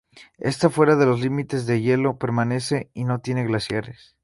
Está 0.39 0.71
fuera 0.71 0.95
de 0.95 1.05
los 1.05 1.19
límites 1.21 1.67
de 1.67 1.79
hielo 1.83 2.17
permanente 2.17 2.89
y 2.95 3.03
no 3.03 3.19
tiene 3.21 3.45
glaciares. 3.45 4.15